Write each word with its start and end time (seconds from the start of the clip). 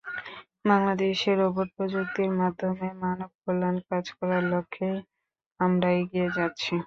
বাংলাদেশে 0.65 1.31
রোবট 1.35 1.67
প্রযুক্তির 1.75 2.31
মাধ্যমে 2.39 2.87
মানবকল্যাণে 3.01 3.81
কাজ 3.89 4.05
করার 4.17 4.43
লক্ষ্যেই 4.53 4.97
আমরা 5.59 5.89
এগিয়ে 5.99 6.27
যাচ্ছি। 6.37 6.73